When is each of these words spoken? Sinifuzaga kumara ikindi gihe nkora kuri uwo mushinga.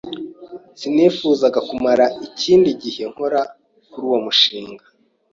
Sinifuzaga 0.79 1.59
kumara 1.69 2.05
ikindi 2.27 2.69
gihe 2.81 3.03
nkora 3.11 3.41
kuri 3.89 4.03
uwo 4.07 4.17
mushinga. 4.25 4.85